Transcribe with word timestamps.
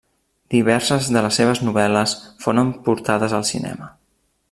Diverses 0.53 1.09
de 1.17 1.23
les 1.27 1.37
seves 1.41 1.61
novel·les 1.67 2.17
foren 2.47 2.75
portades 2.89 3.37
al 3.41 3.49
cinema. 3.55 3.93